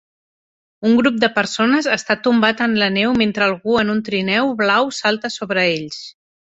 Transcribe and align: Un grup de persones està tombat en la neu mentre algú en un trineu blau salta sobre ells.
Un 0.89 0.95
grup 0.99 1.19
de 1.23 1.29
persones 1.35 1.89
està 1.97 2.17
tombat 2.29 2.65
en 2.69 2.73
la 2.85 2.89
neu 2.97 3.15
mentre 3.23 3.47
algú 3.49 3.79
en 3.85 3.97
un 3.97 4.05
trineu 4.11 4.55
blau 4.65 4.95
salta 5.05 5.37
sobre 5.41 5.71
ells. 5.79 6.07